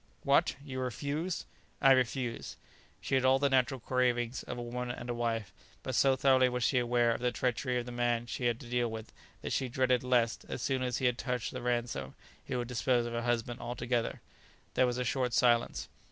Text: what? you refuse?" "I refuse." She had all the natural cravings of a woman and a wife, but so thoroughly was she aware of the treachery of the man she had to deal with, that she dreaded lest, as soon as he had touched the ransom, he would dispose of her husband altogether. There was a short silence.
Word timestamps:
what? 0.23 0.55
you 0.65 0.79
refuse?" 0.79 1.45
"I 1.79 1.91
refuse." 1.91 2.57
She 3.01 3.13
had 3.13 3.23
all 3.23 3.37
the 3.37 3.51
natural 3.51 3.79
cravings 3.79 4.41
of 4.41 4.57
a 4.57 4.61
woman 4.63 4.89
and 4.89 5.11
a 5.11 5.13
wife, 5.13 5.53
but 5.83 5.93
so 5.93 6.15
thoroughly 6.15 6.49
was 6.49 6.63
she 6.63 6.79
aware 6.79 7.11
of 7.11 7.21
the 7.21 7.31
treachery 7.31 7.77
of 7.77 7.85
the 7.85 7.91
man 7.91 8.25
she 8.25 8.45
had 8.47 8.59
to 8.61 8.67
deal 8.67 8.89
with, 8.89 9.13
that 9.43 9.53
she 9.53 9.69
dreaded 9.69 10.03
lest, 10.03 10.43
as 10.49 10.63
soon 10.63 10.81
as 10.81 10.97
he 10.97 11.05
had 11.05 11.19
touched 11.19 11.53
the 11.53 11.61
ransom, 11.61 12.15
he 12.43 12.55
would 12.55 12.67
dispose 12.67 13.05
of 13.05 13.13
her 13.13 13.21
husband 13.21 13.59
altogether. 13.59 14.21
There 14.73 14.87
was 14.87 14.97
a 14.97 15.03
short 15.03 15.33
silence. 15.33 15.87